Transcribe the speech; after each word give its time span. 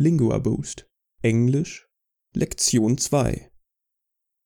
Lingua 0.00 0.38
Boost 0.38 0.88
Englisch 1.22 1.88
Lektion 2.32 2.98
2 2.98 3.50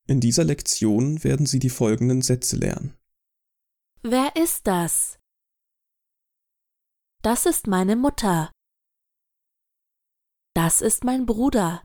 In 0.08 0.18
dieser 0.18 0.44
Lektion 0.44 1.22
werden 1.24 1.44
Sie 1.44 1.58
die 1.58 1.68
folgenden 1.68 2.22
Sätze 2.22 2.56
lernen. 2.56 2.98
Wer 4.00 4.34
ist 4.34 4.66
das? 4.66 5.18
Das 7.20 7.44
ist 7.44 7.66
meine 7.66 7.96
Mutter. 7.96 8.50
Das 10.54 10.80
ist 10.80 11.04
mein 11.04 11.26
Bruder. 11.26 11.84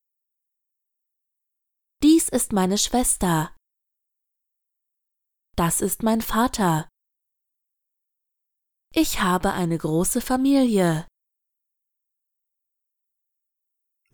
Dies 2.04 2.30
ist 2.30 2.54
meine 2.54 2.78
Schwester. 2.78 3.54
Das 5.58 5.82
ist 5.82 6.04
mein 6.04 6.22
Vater. 6.22 6.88
Ich 8.94 9.20
habe 9.20 9.52
eine 9.52 9.78
große 9.78 10.22
Familie. 10.22 11.06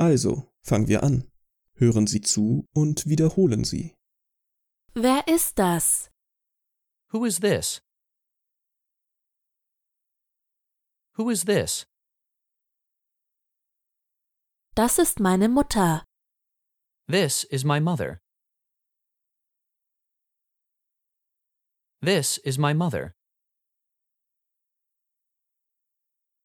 Also, 0.03 0.31
fangen 0.63 0.89
wir 0.89 1.01
an. 1.01 1.31
Hören 1.75 2.07
Sie 2.07 2.19
zu 2.19 2.67
und 2.73 3.07
wiederholen 3.07 3.63
Sie. 3.63 3.95
Wer 4.93 5.25
ist 5.29 5.57
das? 5.57 6.09
Who 7.11 7.23
is 7.25 7.39
this? 7.39 7.81
Who 11.15 11.29
is 11.29 11.45
this? 11.45 11.85
Das 14.75 14.99
ist 14.99 15.21
meine 15.21 15.47
Mutter. 15.47 16.03
This 17.07 17.45
is 17.45 17.63
my 17.63 17.79
mother. 17.79 18.19
This 22.01 22.37
is 22.39 22.57
my 22.57 22.73
mother. 22.73 23.13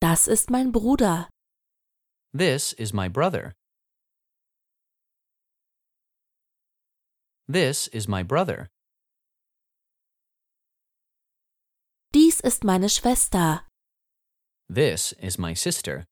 Das 0.00 0.28
ist 0.28 0.48
mein 0.48 0.70
Bruder. 0.70 1.28
This 2.32 2.72
is 2.74 2.92
my 2.92 3.08
brother. 3.08 3.57
This 7.50 7.88
is 7.88 8.06
my 8.06 8.22
brother. 8.22 8.68
Dies 12.12 12.40
ist 12.40 12.62
meine 12.62 12.90
Schwester. 12.90 13.62
This 14.68 15.14
is 15.18 15.38
my 15.38 15.54
sister. 15.54 16.04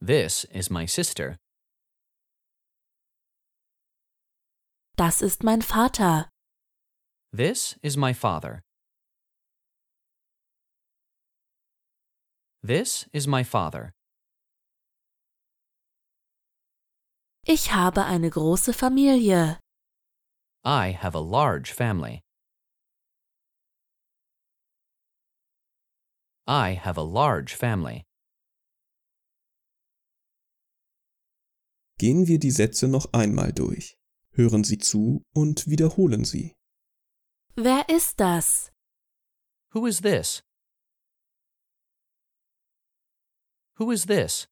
This 0.00 0.44
is 0.52 0.70
my 0.70 0.86
sister. 0.86 1.36
Das 4.96 5.20
ist 5.20 5.42
mein 5.42 5.60
Vater. 5.60 6.28
This 7.32 7.74
is 7.82 7.96
my 7.96 8.12
father. 8.12 8.62
This 12.62 13.06
is 13.12 13.26
my 13.26 13.42
father. 13.42 13.92
Ich 17.46 17.72
habe 17.72 18.04
eine 18.06 18.30
große 18.30 18.72
Familie. 18.72 19.58
I 20.64 20.96
have 20.96 21.14
a 21.14 21.20
large 21.20 21.74
family. 21.74 22.22
I 26.48 26.74
have 26.74 26.98
a 26.98 27.04
large 27.04 27.54
family. 27.54 28.04
Gehen 31.98 32.26
wir 32.26 32.38
die 32.38 32.50
Sätze 32.50 32.88
noch 32.88 33.12
einmal 33.12 33.52
durch. 33.52 33.98
Hören 34.32 34.64
Sie 34.64 34.78
zu 34.78 35.22
und 35.34 35.66
wiederholen 35.68 36.24
Sie. 36.24 36.54
Wer 37.56 37.88
ist 37.88 38.20
das? 38.20 38.72
Who 39.72 39.86
is 39.86 40.00
this? 40.00 40.42
Who 43.78 43.92
is 43.92 44.06
this? 44.06 44.48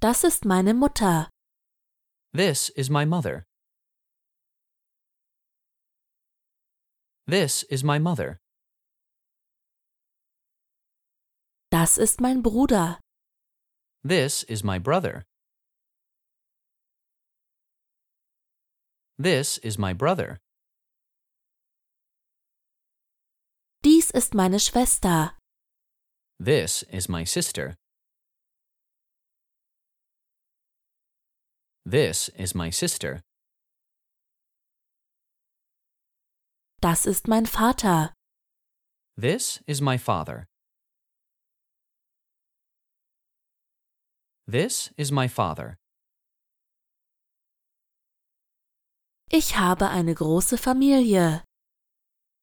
Das 0.00 0.22
ist 0.22 0.44
meine 0.44 0.74
Mutter. 0.74 1.28
This 2.32 2.70
is 2.76 2.88
my 2.88 3.04
mother. 3.04 3.44
This 7.26 7.64
is 7.64 7.82
my 7.82 7.98
mother. 7.98 8.38
Das 11.72 11.98
ist 11.98 12.20
mein 12.20 12.42
Bruder. 12.42 13.00
This 14.04 14.44
is 14.44 14.62
my 14.62 14.78
brother. 14.78 15.24
This 19.18 19.58
is 19.58 19.78
my 19.78 19.92
brother. 19.94 20.38
Dies 23.82 24.12
ist 24.12 24.32
meine 24.34 24.60
Schwester. 24.60 25.36
This 26.38 26.84
is 26.84 27.08
my 27.08 27.24
sister. 27.24 27.74
This 31.90 32.28
is 32.36 32.54
my 32.54 32.68
sister. 32.68 33.22
Das 36.82 37.06
ist 37.06 37.26
mein 37.26 37.46
Vater. 37.46 38.12
This 39.16 39.62
is 39.66 39.80
my 39.80 39.96
father. 39.96 40.46
This 44.46 44.90
is 44.98 45.10
my 45.10 45.28
father. 45.28 45.78
Ich 49.30 49.56
habe 49.56 49.88
eine 49.88 50.14
große 50.14 50.58
Familie. 50.58 51.42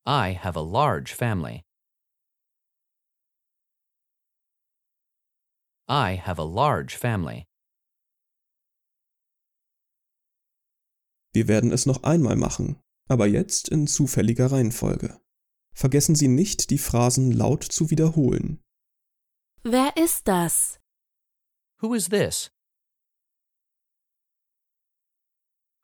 I 0.07 0.31
have 0.31 0.55
a 0.55 0.61
large 0.61 1.13
family. 1.13 1.61
I 5.87 6.15
have 6.15 6.39
a 6.39 6.43
large 6.43 6.95
family. 6.95 7.45
Wir 11.35 11.49
werden 11.49 11.73
es 11.73 11.85
noch 11.85 12.03
einmal 12.03 12.37
machen, 12.37 12.81
aber 13.09 13.27
jetzt 13.27 13.67
in 13.67 13.87
zufälliger 13.87 14.53
Reihenfolge. 14.53 15.19
Vergessen 15.75 16.15
Sie 16.15 16.29
nicht, 16.29 16.69
die 16.69 16.77
Phrasen 16.77 17.33
laut 17.33 17.61
zu 17.61 17.89
wiederholen. 17.89 18.63
Wer 19.61 19.97
ist 19.97 20.29
das? 20.29 20.79
Who 21.81 21.93
is 21.93 22.07
this? 22.07 22.51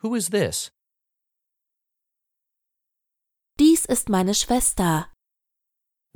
Who 0.01 0.15
is 0.15 0.29
this? 0.29 0.71
Dies 3.59 3.83
ist 3.83 4.07
meine 4.07 4.33
Schwester. 4.33 5.11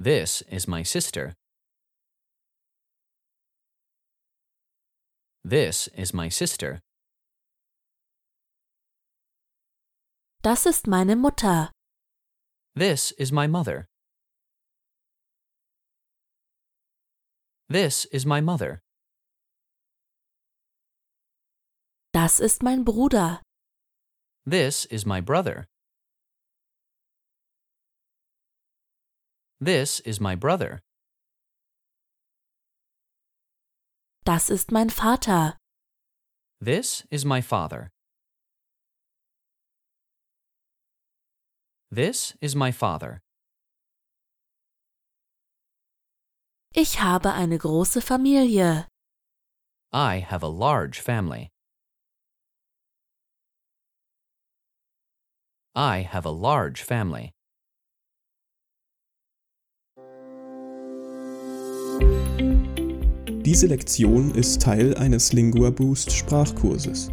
This 0.02 0.46
is 0.50 0.66
my 0.66 0.86
sister. 0.86 1.34
This 5.44 5.88
is 5.88 6.14
my 6.14 6.32
sister. 6.32 6.80
Das 10.46 10.68
ist 10.68 10.86
meine 10.86 11.16
Mutter. 11.16 11.72
This 12.76 13.10
is 13.18 13.32
my 13.32 13.48
mother. 13.48 13.88
This 17.68 18.06
is 18.12 18.28
my 18.28 18.42
mother. 18.42 18.80
Das 22.14 22.40
ist 22.40 22.62
mein 22.62 22.84
Bruder. 22.84 23.42
This 24.46 24.86
is 24.86 25.04
my 25.04 25.20
brother. 25.20 25.66
This 29.60 30.00
is 30.02 30.20
my 30.20 30.36
brother. 30.36 30.80
Das 34.24 34.52
ist 34.52 34.72
mein 34.72 34.92
Vater. 34.92 35.58
This 36.62 37.04
is 37.10 37.26
my 37.26 37.42
father. 37.42 37.90
This 41.92 42.36
is 42.42 42.56
my 42.56 42.72
father. 42.72 43.22
Ich 46.74 47.02
habe 47.02 47.34
eine 47.34 47.58
große 47.58 48.02
Familie. 48.02 48.88
I 49.94 50.20
have 50.20 50.44
a 50.44 50.50
large 50.50 51.00
family. 51.00 51.50
I 55.74 56.02
have 56.04 56.26
a 56.26 56.32
large 56.32 56.84
family. 56.84 57.32
Diese 63.46 63.68
Lektion 63.68 64.32
ist 64.32 64.62
Teil 64.62 64.98
eines 64.98 65.32
Lingua 65.32 65.70
Boost 65.70 66.12
Sprachkurses. 66.12 67.10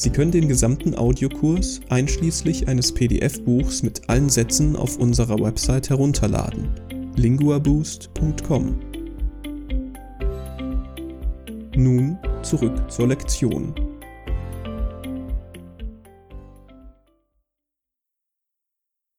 Sie 0.00 0.10
können 0.10 0.30
den 0.30 0.46
gesamten 0.46 0.94
Audiokurs 0.94 1.80
einschließlich 1.88 2.68
eines 2.68 2.94
PDF-Buchs 2.94 3.82
mit 3.82 4.08
allen 4.08 4.28
Sätzen 4.28 4.76
auf 4.76 4.96
unserer 4.96 5.40
Website 5.40 5.90
herunterladen. 5.90 6.70
linguaboost.com. 7.16 8.78
Nun 11.74 12.16
zurück 12.44 12.88
zur 12.88 13.08
Lektion. 13.08 13.74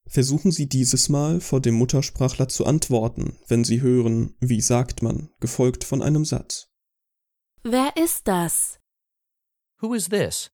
Versuchen 0.08 0.52
Sie 0.54 0.70
dieses 0.70 1.10
Mal 1.10 1.42
vor 1.42 1.60
dem 1.60 1.76
Muttersprachler 1.76 2.48
zu 2.48 2.66
antworten, 2.66 3.38
wenn 3.50 3.66
Sie 3.66 3.82
hören, 3.82 4.34
wie 4.40 4.62
sagt 4.62 5.02
man, 5.02 5.28
gefolgt 5.42 5.84
von 5.84 6.02
einem 6.02 6.24
Satz. 6.24 6.70
Wer 7.64 7.98
ist 8.02 8.30
das? 8.30 8.80
Who 9.82 9.94
is 9.94 10.08
this? 10.08 10.52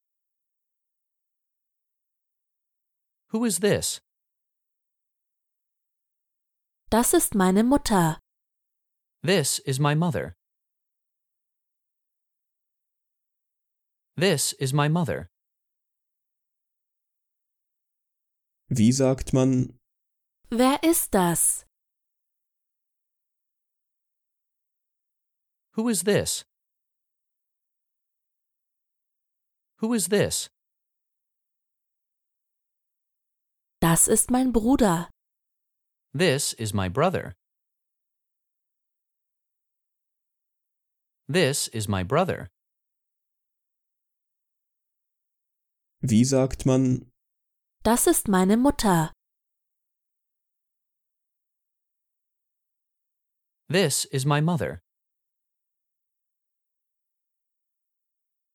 Who 3.31 3.45
is 3.45 3.59
this? 3.59 4.01
Das 6.89 7.13
ist 7.13 7.35
meine 7.35 7.63
Mutter. 7.63 8.19
This 9.23 9.59
is 9.65 9.79
my 9.79 9.95
mother. 9.95 10.35
This 14.17 14.53
is 14.53 14.71
my 14.73 14.87
mother. 14.87 15.29
Wie 18.69 18.91
sagt 18.91 19.33
man, 19.33 19.77
Wer 20.49 20.81
ist 20.83 21.13
das? 21.13 21.65
Who 25.75 25.89
is 25.89 26.03
this? 26.03 26.45
Who 29.81 29.93
is 29.93 30.07
this? 30.07 30.49
Das 33.95 34.09
ist 34.09 34.29
mein 34.29 34.51
Bruder. 34.51 35.09
This 36.13 36.51
is 36.51 36.73
my 36.73 36.89
brother. 36.89 37.33
This 41.29 41.69
is 41.69 41.87
my 41.87 42.03
brother. 42.03 42.49
wie 46.01 46.25
sagt 46.25 46.65
man, 46.65 47.09
Das 47.85 48.05
ist 48.05 48.27
meine 48.27 48.57
Mutter. 48.57 49.13
This 53.69 54.03
is 54.11 54.25
my 54.25 54.41
mother. 54.41 54.81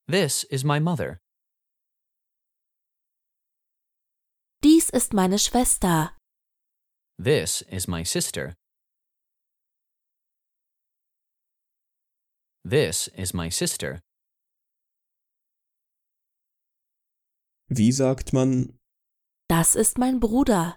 This 0.07 0.45
is 0.51 0.65
my 0.65 0.81
mother. 0.81 1.19
Ist 4.93 5.13
meine 5.15 5.39
Schwester. 5.39 6.17
This 7.23 7.63
is 7.63 7.87
my 7.87 8.05
sister. 8.05 8.55
This 12.65 13.09
is 13.09 13.33
my 13.33 13.51
sister. 13.51 14.01
wie 17.71 17.93
sagt 17.93 18.33
man, 18.33 18.77
Das 19.49 19.75
ist 19.77 19.97
mein 19.99 20.19
Bruder. 20.21 20.77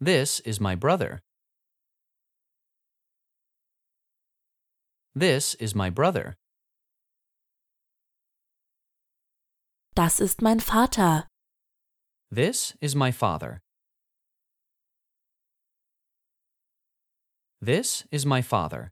This 0.00 0.40
is 0.40 0.60
my 0.60 0.74
brother. 0.76 1.20
This 5.14 5.54
is 5.54 5.74
my 5.74 5.90
brother. 5.90 6.36
Das 9.96 10.20
ist 10.20 10.42
mein 10.42 10.60
Vater. 10.60 11.26
This 12.30 12.76
is 12.80 12.94
my 12.94 13.10
father. 13.12 13.60
This 17.60 18.04
is 18.10 18.26
my 18.26 18.42
father. 18.42 18.90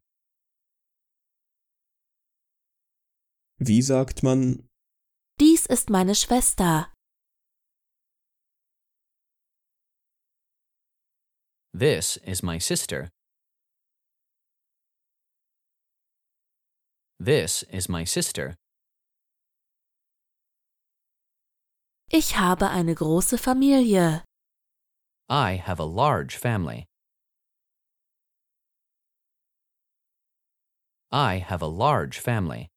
wie 3.59 3.81
sagt 3.81 4.23
man, 4.23 4.67
Dies 5.39 5.65
ist 5.65 5.89
meine 5.89 6.15
Schwester. 6.15 6.91
This 11.73 12.17
is 12.17 12.41
my 12.41 12.59
sister. 12.59 13.09
This 17.19 17.63
is 17.63 17.87
my 17.89 18.05
sister. 18.05 18.55
Ich 22.09 22.37
habe 22.37 22.69
eine 22.69 22.93
große 22.95 23.37
Familie. 23.37 24.23
I 25.29 25.57
have 25.57 25.81
a 25.81 25.85
large 25.85 26.37
family. 26.37 26.85
I 31.11 31.39
have 31.39 31.63
a 31.63 31.67
large 31.67 32.19
family. 32.19 32.67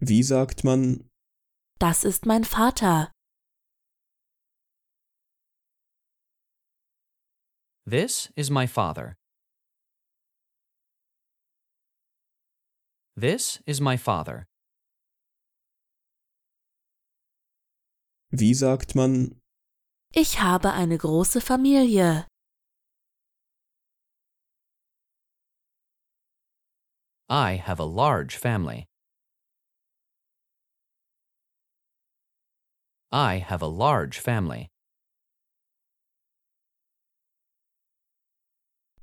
wie 0.00 0.22
sagt 0.22 0.64
man, 0.64 1.08
Das 1.78 2.04
ist 2.04 2.26
mein 2.26 2.44
Vater. 2.44 3.12
This 7.86 8.30
is 8.36 8.50
my 8.50 8.66
father. 8.66 9.14
This 13.16 13.60
is 13.66 13.80
my 13.80 13.96
father. 13.96 14.46
Wie 18.32 18.54
sagt 18.54 18.94
man, 18.94 19.38
Ich 20.14 20.40
habe 20.40 20.72
eine 20.72 20.98
große 20.98 21.40
Familie. 21.40 22.26
I 27.30 27.56
have 27.56 27.80
a 27.80 27.86
large 27.86 28.36
family. 28.36 28.84
I 33.12 33.38
have 33.40 33.62
a 33.62 33.68
large 33.68 34.20
family. 34.20 34.68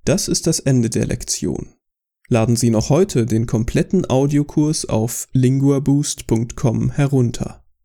Das 0.05 0.27
ist 0.27 0.47
das 0.47 0.59
Ende 0.59 0.89
der 0.89 1.05
Lektion. 1.05 1.75
Laden 2.27 2.55
Sie 2.55 2.69
noch 2.69 2.89
heute 2.89 3.25
den 3.25 3.45
kompletten 3.45 4.09
Audiokurs 4.09 4.85
auf 4.87 5.27
linguaboost.com 5.33 6.91
herunter. 6.91 7.63